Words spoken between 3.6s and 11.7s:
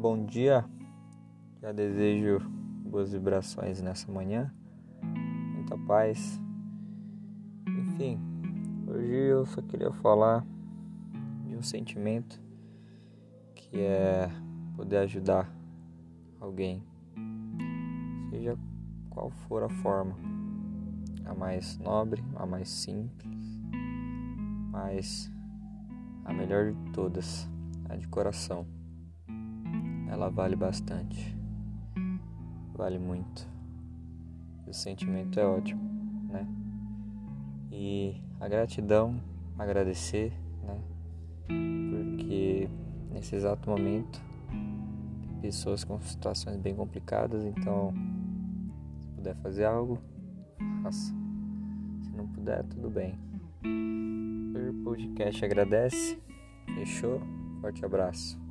nessa manhã, muita paz. Enfim, hoje eu só queria falar de um